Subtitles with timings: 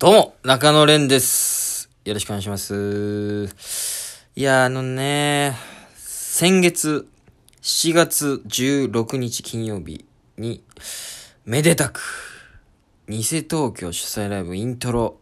[0.00, 1.90] どうも、中野蓮です。
[2.06, 4.24] よろしくお願いします。
[4.34, 5.54] いや、あのね、
[5.94, 7.06] 先月、
[7.60, 10.06] 7月16日金曜日
[10.38, 10.64] に、
[11.44, 12.00] めでたく、
[13.10, 15.18] 偽東京主催ライブイントロ、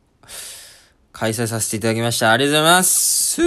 [1.10, 2.30] 開催させていただきました。
[2.30, 3.42] ありがとうございます。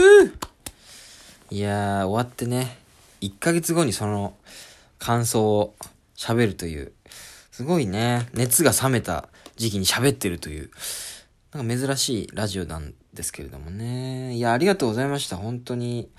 [1.49, 2.77] いやー、終わってね、
[3.21, 4.33] 1ヶ月後にその
[4.99, 5.75] 感想を
[6.17, 6.91] 喋るという、
[7.51, 10.69] すごいね、熱が冷めた時期に喋ってるという、
[11.53, 14.35] なんか珍しいラジオなんですけれどもね。
[14.35, 15.35] いや、ありがとうございました。
[15.35, 16.09] 本当に。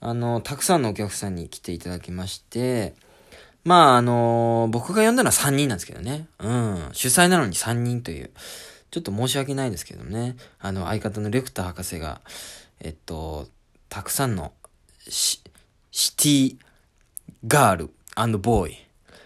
[0.00, 2.94] あの、たくさんのお客さんに来ていただきまして、
[3.64, 6.28] まあ、あの僕が呼んだのは3人なんですけどね。
[6.38, 6.88] うん。
[6.92, 8.30] 主催なのに3人という。
[8.90, 10.36] ちょっと申し訳ないですけどね。
[10.60, 12.20] あの、相方のレクター博士が、
[12.80, 13.48] えっと、
[13.88, 14.52] たくさんの
[15.08, 15.42] シ、
[15.90, 16.56] シティ
[17.46, 18.76] ガールボーイ。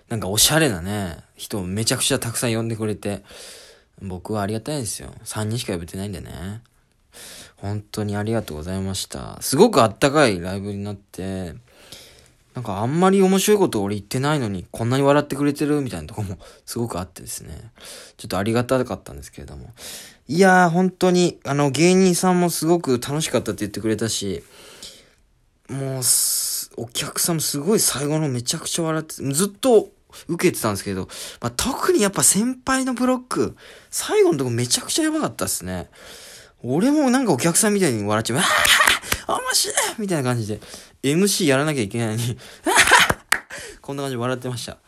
[0.08, 3.22] なんかおしゃれなね、人をめちゃくちゃたくさん呼んでくれて、
[4.02, 5.12] 僕はありがたいですよ。
[5.24, 6.62] 3人しか呼べてないんでね。
[7.56, 9.40] 本当にありがとうございました。
[9.42, 11.54] すごくあったかいライブになって、
[12.54, 17.70] なんかあんまり面白いこと俺言ってないのにこんなに笑ってくれてるみたいなとこもすごくあってですね。
[18.16, 19.72] ちょっとありがたかったんですけれども。
[20.26, 24.44] いやー本当にあの芸人さんもすごく楽しかったって言ってくれたし、
[25.68, 26.02] もう、
[26.76, 29.88] お客さんもすごい最後のめちゃくちゃ笑って、ずっと
[30.26, 31.08] 受けてたんですけど、
[31.40, 33.56] まあ、特にやっぱ先輩のブロック、
[33.90, 35.88] 最後のとこめちゃくちゃやばかったっすね。
[36.62, 38.42] 俺もなんかお客さんみたいに笑っちゃう、あ
[39.28, 40.60] あ面白いみたいな感じで、
[41.02, 42.38] MC やらなきゃいけないのに、
[43.80, 44.78] こんな感じで笑ってました。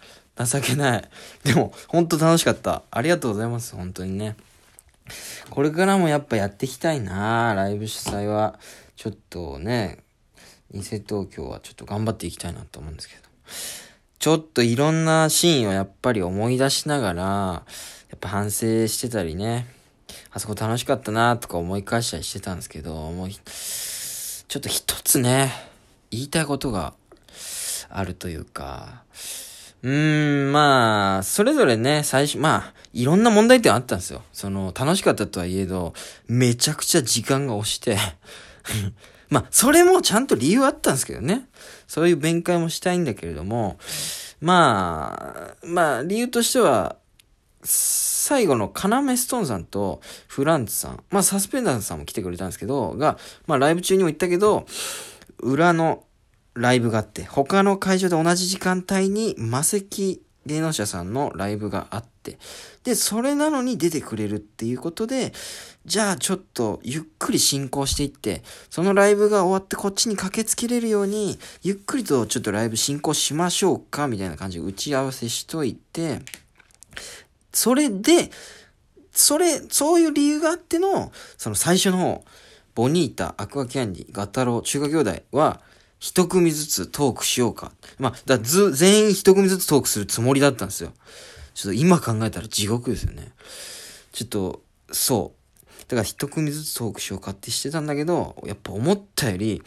[0.47, 1.11] 情けない。
[1.45, 2.83] でも、ほんと楽しかった。
[2.91, 4.37] ありがとうございます、本当にね。
[5.51, 8.59] これからもやっぱやっていきたいなライブ主催は。
[8.97, 9.99] ちょっとね、
[10.73, 13.23] 偽東京はちょっと頑張っていきたいなと思うんですけど。
[14.21, 17.63] ちょっといろんなシーンをやっぱり思い出しながら、や
[18.17, 19.67] っぱ反省してたりね、
[20.31, 25.51] あそこ楽しかったなとか思い返したりしてたんですけど、もう、ちょっと一つね、
[26.11, 26.93] 言いたいことが
[27.89, 29.05] あるというか、
[29.83, 34.23] うーん、まあ、それぞれね、最初、まあ、いろんな問題点あったんですよ。
[34.35, 35.95] その、楽しかったとはいえど、
[36.29, 37.97] めちゃくちゃ時間が押して、
[39.31, 41.49] まあ、それもちゃんと理由あったんですけどね。
[41.87, 43.79] そういう弁解もしたいんだけれども、
[44.41, 46.97] まあ、まあ、理由としては、
[47.63, 54.67] 最後のカナメストーンさんとフランツさん、まあサスペンダーさんも来てくれたんですけど、が、まあライブ中にも言ったけど、
[55.41, 56.05] 裏の
[56.55, 62.10] ライブがあって、他の会場で同じ時間帯に魔石芸能者さんのライブがあって、
[62.85, 65.33] で、それなのに出てくれるっていうことで、
[65.87, 76.21] じゃあちょっとゆっくり進行していって、そのライブが終わってこっちに駆けつけれるように、ゆっくりとちょっとライブ進行しましょうか、みたいな感じで打ち合わせしといて、
[77.53, 78.31] それで、
[79.13, 82.25] それ、そういう理由があっての、その最初の方、
[82.75, 85.61] ボニータ、アクアキャンディ、ガタロウ、中華兄弟は、
[85.99, 87.73] 一組ずつトークしようか。
[87.99, 90.93] まあ、だず、全員一組ずつトークするつもりだったんですよ。
[91.61, 93.33] ちょっと今考えたら地獄ですよね。
[94.13, 95.71] ちょっと、そう。
[95.89, 99.63] だから一組ずつトークしようかってしてたんだけど、やっぱ思ったより、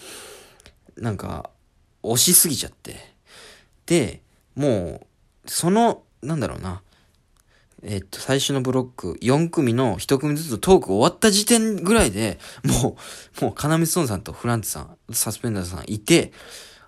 [0.97, 1.51] なんか、
[2.01, 3.13] 押しすぎちゃって。
[3.85, 4.21] で、
[4.55, 5.05] も
[5.45, 6.81] う、その、なんだろうな。
[7.83, 12.97] えっと、最初のブロック、4組の1組ずつトーク終わった時点ぐらいで、も
[13.39, 16.31] う、もう、カナミストーンさんとフランツさん、サスペンダーさんいて、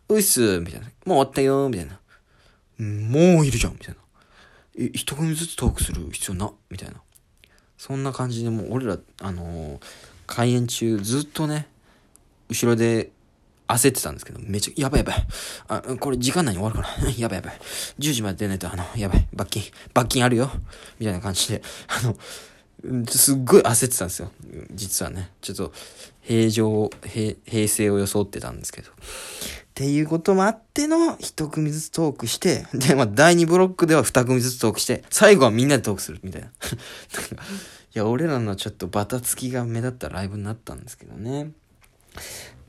[0.10, 0.88] うっすみたいな。
[0.88, 2.00] もう終わったよみたいな。
[2.80, 4.05] もういるじゃんみたいな。
[4.78, 6.52] え、1組ずつトークする必要な？
[6.70, 7.02] みたいな。
[7.78, 9.82] そんな感じでもう、俺ら、あのー
[10.28, 11.68] 開演中ずっとね、
[12.50, 13.12] 後ろで
[13.68, 15.28] 焦ってたんですけど、めちゃ、やばいやばい。
[15.68, 17.10] あ、これ時間内に終わるから。
[17.18, 17.60] やばいやばい。
[18.00, 19.28] 10時まで出ないと、あの、やばい。
[19.34, 19.64] 罰金、
[19.94, 20.52] 罰金あるよ。
[21.00, 24.32] みたいな感じで、あの、すっごい焦ってたんですよ。
[24.72, 25.32] 実はね。
[25.42, 25.74] ちょっと、
[26.22, 28.92] 平常、平、平成を装ってたんですけど。
[29.76, 36.48] っていうこともあっての、一組ずつトークして、 で、まあ、第2ブロックでは二組ずつトークして、最後はみんなでトークするみたいな。
[36.48, 36.52] い
[37.92, 41.44] や、俺らのちょっとバタつきが目立ったライブになったんですけどね。
[41.44, 41.50] っ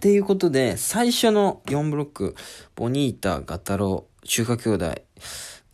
[0.01, 2.35] ていうことで、最初の4ブロック、
[2.75, 5.03] ボニータ、ガタロウ、中華兄弟、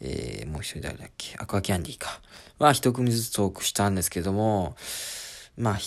[0.00, 2.20] えー、もう一人誰だっけ、アクアキャンディーか。
[2.58, 4.76] は一組ずつトークしたんですけども、
[5.56, 5.78] まあ、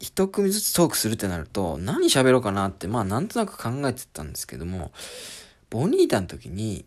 [0.00, 4.92] 一組ずつトークするってなると、何喋ろうかなって、まあ、なんとなく考えてたんですけども、
[5.70, 6.84] ボニータの時に、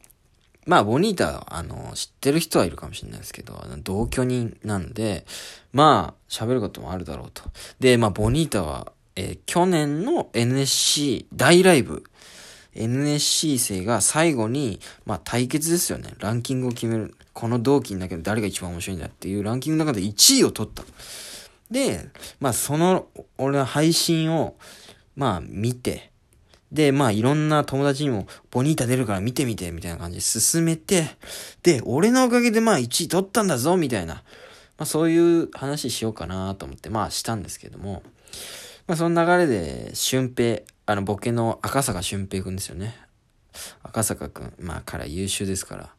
[0.65, 5.25] まあ、ボニータ、あの、知ってる人はいるかもしれないですけど、同居人なんで、
[5.73, 7.43] まあ、喋ることもあるだろうと。
[7.79, 12.03] で、まあ、ボニータは、えー去年の NSC 大ライブ、
[12.73, 16.13] NSC 生が最後に、まあ対決ですよね。
[16.19, 17.15] ランキングを決める。
[17.33, 20.83] この同期の中で誰が一番面白いんだっていうランキングの中で1位を取った。
[21.71, 22.09] で、
[22.39, 23.07] まあその、
[23.37, 24.55] 俺の配信を、
[25.15, 26.11] まあ見て、
[26.71, 31.07] で、まあいろんな友達にも、ボニータ出るから見てみて、みたいな感じで進めて、
[31.63, 34.15] で、俺のおかげでまあ1位取ったんだぞ、みたいな。
[34.15, 34.21] ま
[34.79, 38.03] あそういう話しようかなと思って、まあしたんですけども、
[38.87, 42.95] まあその流れで、俊平、あのボケの赤坂俊平くんですよね。
[43.83, 45.89] 赤坂くん、まあから優秀ですから。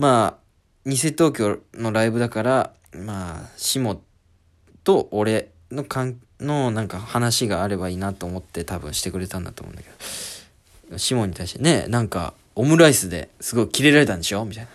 [0.00, 4.00] まあ、偽東京のライブだから、まあ、下
[4.90, 9.88] と俺の関のなんか話があればいいなと思って多分してくれたんだと思うんだけ
[10.90, 14.70] ど、シモンに対してね、なんかオムライスですごいキレられたんでしょみたいな。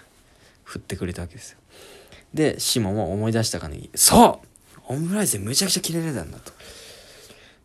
[0.63, 1.57] 振ってくれたわけですよ。
[2.33, 4.47] で、シモンも思い出したかに、そう
[4.87, 6.53] オムライスでむちゃくちゃキレられたんだと。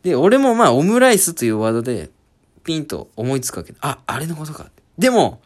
[0.03, 2.11] で、俺もまあオムライスというワードで
[2.65, 3.75] ピンと思いつくわけ。
[3.81, 4.71] あ、あれのことか。
[4.99, 5.41] でも、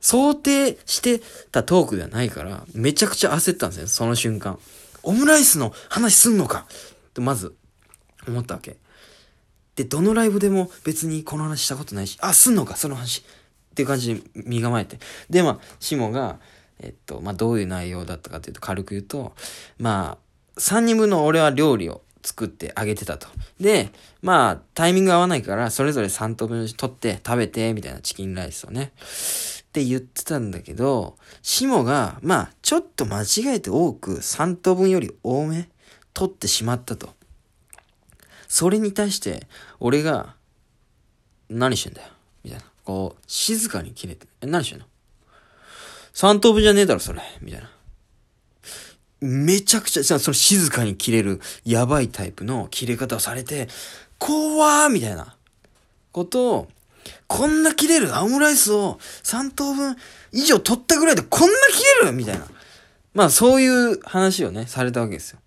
[0.00, 1.20] 想定して
[1.52, 4.58] たトークではないから、めちゃくちゃ焦ったんですよ、その瞬間。
[5.06, 6.66] オムライスの話すんのか？
[7.08, 7.54] ってまず
[8.28, 8.76] 思ったわけ。
[9.76, 12.76] で、どのライブでも別にこの話したことないし、あ、すんのか？
[12.76, 14.98] その話っていう感じで身構えて。
[15.30, 16.38] で、まあ、シモが、
[16.80, 19.34] えっと、まあ、どういう内容だったかっていうと軽く言うと、
[19.78, 20.18] ま
[20.56, 23.28] あ、3人分の俺は料理を作ってあげてたと。
[23.60, 23.90] で、
[24.22, 28.92] まあ、タイミング合わないから、それぞれ3等分取って食べて、みたいなチキンライスをね。
[29.76, 35.68] って言ってたんだけど、シモが、まあ、ちょっと間違えて多く3等分より多め
[36.14, 37.10] 取ってしまったと。
[38.48, 39.46] それに対して、
[39.78, 40.34] 俺が、
[41.50, 42.08] 何してんだよ？
[42.42, 42.64] みたいな。
[42.84, 44.86] こう、静かに切れて、え、何してんの
[46.14, 47.20] ?3 等分じゃねえだろ、それ。
[47.42, 47.70] みたいな。
[49.20, 53.68] めちゃくちゃ、その静かに切れる、やばいタイプの切れ方をされて、
[54.18, 55.36] 怖ーみたいな
[56.12, 56.68] ことを
[57.26, 58.10] こんな切れる？
[58.12, 59.96] オムライスを3等分
[60.32, 62.12] 以上取ったぐらいでこんな切れる？
[62.12, 62.46] みたいな。
[63.14, 65.38] まあそういう話をね、されたわけですよ。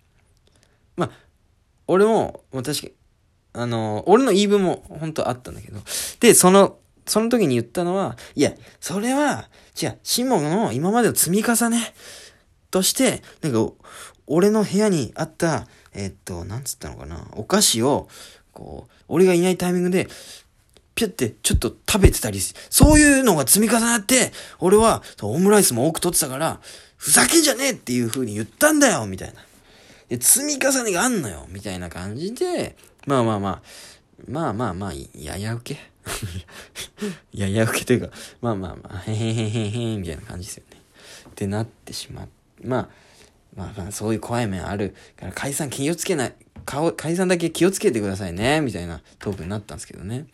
[0.96, 1.10] まあ、
[1.86, 2.92] 俺も、確かに、
[3.52, 5.80] あの、俺の言い分も本当あったんだけど。
[6.18, 11.94] で、その、その時に言ったのは、いや、それは、じゃあ、シモの今までの積み重ね
[12.70, 13.72] として、なんか、
[14.26, 18.08] 俺の部屋にあった、えっと、なんつったのかな、お菓子を、
[18.52, 20.08] こう、俺がいないタイミングで、
[20.94, 26.60] ピュってちょっと食べてたり、そういうのが積み重なって、俺はオムライスも多く取ってたから、
[26.96, 29.40] ふざけんじゃねえっていう風に言ったんだよみたいな。
[30.08, 32.76] で、積み重ねがあんのよみたいな感じで、
[33.06, 33.62] まあまあまあ、
[34.28, 35.90] まあまあまあ、やや受け
[37.32, 38.10] やや受けというか、
[38.40, 40.80] まあまあまあ、へへへへへみたいな感じですよね。
[41.30, 42.28] ってなってしまっ、
[42.62, 42.88] まあ、
[43.56, 50.26] まあ、そういう怖い面あるから解散気をつけない、顔解散だけ気をつけてくださいね、みたいなトークになったんですけどね。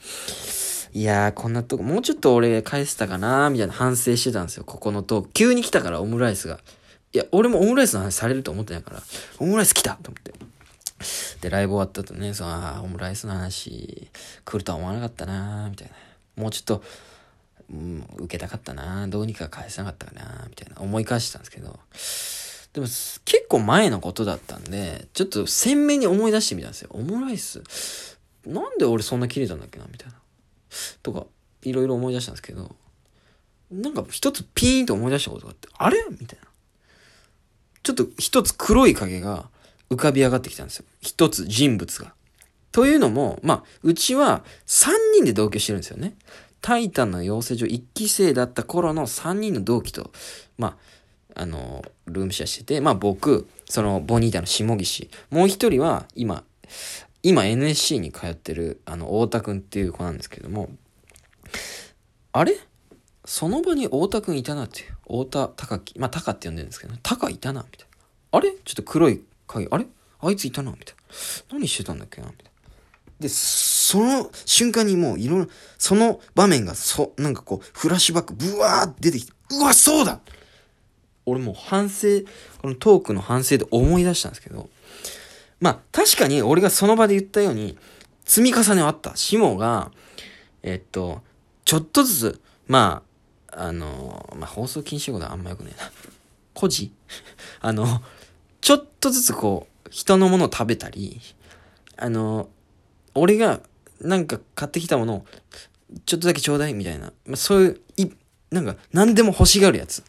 [0.92, 5.32] いやー、こんなとこ、もうちょっと俺返せたかなみたいな反省してたんですよ、ここのトーク。
[5.32, 6.60] 急に来たから、オムライスが。
[7.12, 9.02] いや、俺もオムライスの話されると思ってないから、
[9.38, 10.34] オムライス来たと思って。
[11.40, 14.10] で、ライブ終わった後ね、その、あオムライスの話、
[14.44, 15.94] 来るとは思わなかったなみたいな。
[16.42, 16.82] もうちょっと、
[17.70, 21.78] うん、受けたかったなどうにか返せなかったかなみたいな思い返してたんですけど、
[22.76, 22.86] でも
[23.24, 26.90] 結構前のことだったんで、ちょっと鮮明に思い出してみたんですよ。
[26.92, 27.62] オムライス、
[28.44, 30.14] なんで俺そんな切れたんだっけなみたいな。
[31.02, 31.24] とか、
[31.62, 32.76] いろいろ思い出したんですけど、
[33.70, 36.04] なんか一つピーンと思い出したことがあって、あれ？
[36.10, 36.46] みたいな。
[37.82, 39.48] ちょっと一つ黒い影が
[39.88, 40.84] 浮かび上がってきたんですよ。
[41.00, 42.12] 一つ人物が。
[42.72, 46.14] というのも、まあ、うちは3人で同居してるんですよね。
[46.60, 50.12] タイタンの養成所1期生だった頃の3人の同期と、
[50.58, 50.76] まあ、
[51.38, 56.44] あの、ルームシェアしてて、まあ僕、そのボニータの下岸、もう一人は今、
[57.22, 60.70] 今 NSC に通ってる、あの、太田くんっていう子なんですけども、
[62.32, 62.58] あれ？
[63.24, 64.82] その場に太田くんいたなって。
[65.02, 65.98] 太田高木。
[65.98, 67.00] まあ、高って呼んでるんですけどね。
[67.02, 67.88] 高いたな、みたい
[68.32, 68.38] な。
[68.38, 68.52] あれ？
[68.64, 69.68] ちょっと黒い影。
[69.70, 69.86] あれ？
[70.20, 70.94] あいついたな、みたい
[71.50, 71.58] な。
[71.58, 72.50] 何してたんだっけな、みたいな。
[73.20, 80.20] で、その瞬間にもういろんな、その場面が、そ、なんかこう、フラッシュバック、ブワーって出てきて、うわ、そうだ
[81.26, 82.22] 俺もう反省、
[82.62, 84.70] このトークの反省で思い出したんですけど、
[85.60, 87.76] まあ確かに俺がその場で言ったように、
[88.24, 89.14] 積み重ねはあった。
[89.16, 89.90] シモが、
[90.62, 91.22] えっと、
[91.64, 93.02] ちょっとずつ、ま
[93.50, 95.90] あ、あの、まあ放送禁止用語であんまよくねえな。
[96.54, 96.92] 孤児？
[97.60, 98.02] あの、
[98.60, 101.20] ちょっとずつこう、人のものを食べたり、
[101.96, 102.48] あの、
[103.14, 103.60] 俺が
[104.00, 105.26] なんか買ってきたものを、
[106.04, 107.12] ちょっとだけちょうだいみたいな。
[107.24, 108.10] まあそういう、い、
[108.50, 110.02] なんか何でも欲しがるやつ。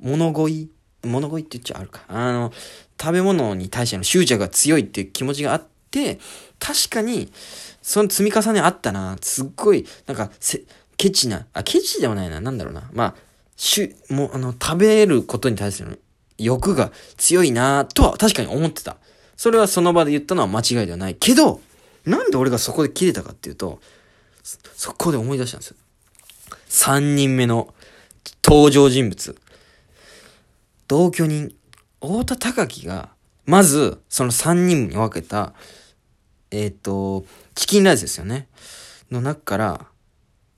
[0.00, 0.70] 物乞い？
[1.02, 2.02] 物乞いって言っちゃあるか。
[2.08, 2.52] あの、
[3.00, 6.18] 食べ物に対しての執着が強いっていう気持ちがあって、
[6.58, 7.30] 確かに、
[7.82, 9.16] その積み重ねあったな。
[9.20, 10.30] すっごい、なんか、
[10.96, 12.40] ケチな、あ、ケチではないな。
[12.40, 12.88] なんだろうな。
[12.92, 13.14] まあ、
[13.56, 16.00] しゅ、もう、あの、食べることに対する
[16.38, 18.96] 欲が強いなとは確かに思ってた。
[19.36, 21.60] それはその場で言ったのは間違いではないけど、
[22.06, 23.80] なんで俺がそこで切れたかっていうと、
[24.42, 25.76] そこで思い出したんですよ。
[26.68, 27.74] 三人目の
[28.42, 29.36] 登場人物。
[30.88, 31.54] 同居人、
[32.00, 33.10] 太田隆樹が、
[33.46, 35.54] まず、その三人に分けた、
[36.50, 37.24] えっ、ー、と、
[37.54, 38.48] チキンライスですよね。
[39.10, 39.86] の中から、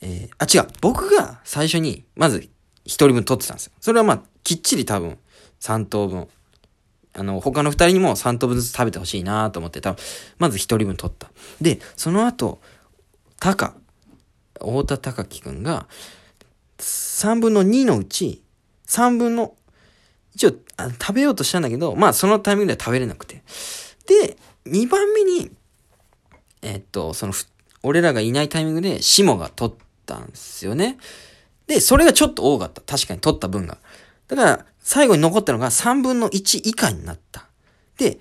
[0.00, 0.68] えー、あ、違う。
[0.80, 2.48] 僕が最初に、まず
[2.84, 3.72] 一人分取ってたんですよ。
[3.80, 5.18] それはまあ、きっちり多分、
[5.58, 6.28] 三等分。
[7.14, 10.02] あの、他の二人にも三等分ずつ食べてほしいなと思って多分、
[10.38, 11.30] まず一人分取った。
[11.60, 12.60] で、その後、
[13.40, 13.74] タカ、
[14.54, 15.86] 太田隆樹くんが、
[16.78, 18.42] 三分の二のうち、
[18.84, 19.54] 三分の、
[20.36, 23.42] 一応あ、食べようとしたんだけど、まあそのタイミングでは食べれなくて。
[24.06, 25.50] で、二番目に、
[26.60, 27.32] えっと、その、
[27.82, 29.74] 俺らがいないタイミングで、シモが取っ
[30.04, 30.98] たんですよね。
[31.66, 32.82] で、それがちょっと多かった。
[32.82, 33.78] 確かに取った分が。
[34.28, 37.46] だから、最後に残ったのが3分の1以下になった。
[37.96, 38.18] で、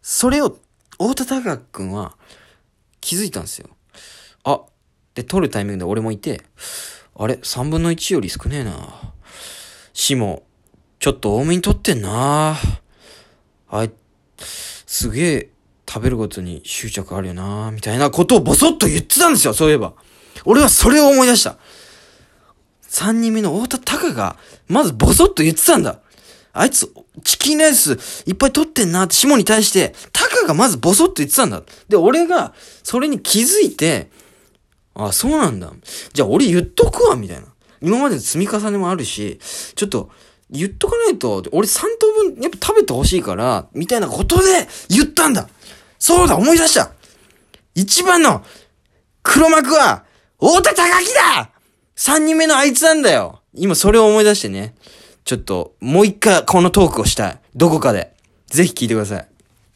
[0.00, 0.56] それを、
[0.98, 2.16] 大田隆くんは
[3.02, 3.68] 気づいたんですよ。
[4.44, 4.62] あ、
[5.14, 6.42] で、取るタイミングで俺もいて、
[7.14, 9.12] あれ ?3 分の1より少ねえな。
[9.92, 10.44] 死も、
[11.04, 12.56] ちょっと多めに取ってんな。
[13.68, 13.92] あい、
[14.38, 15.50] すげえ
[15.86, 19.92] 食べることに執着あるよな、みたいなことをボソッと言ってたんですよ、そういえば。
[20.46, 21.58] 俺はそれを思い出した。
[22.80, 26.00] 三人目の太田隆が、まずボソッと言ってたんだ。
[26.54, 26.90] あいつ、
[27.22, 31.62] チキンライスいっぱい取ってんなってシモに対して、タカがまずボソッと言ってたんだ。
[31.86, 34.08] で、俺が、それに気づいて、
[34.94, 35.70] あ、そうなんだ。
[36.14, 37.48] じゃあ俺言っとくわ、みたいな。
[37.82, 39.38] 今までの積み重ねもあるし、
[39.74, 40.08] ちょっと、
[40.50, 45.48] 言っとかないと、俺3等分やっぱ食べてほしいから、みたいなことで言ったんだ
[45.98, 46.92] そうだ、思い出した
[47.74, 48.44] 一番の
[49.22, 50.04] 黒幕は、
[50.38, 51.50] 太田隆樹だ
[51.96, 54.74] !3 人目のあいつなんだよ今それを思い出してね。
[55.24, 57.38] ちょっと、もう一回このトークをしたい。
[57.54, 58.12] どこかで。
[58.46, 59.33] ぜひ聞いてください。